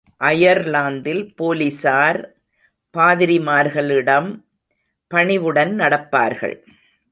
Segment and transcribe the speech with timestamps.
[0.21, 2.19] அயர்லாந்தில் போலிஸார்
[2.97, 4.29] பாதிரிமார்களிடம்
[5.07, 6.57] பணிவுடன் நடப்பார்கள்.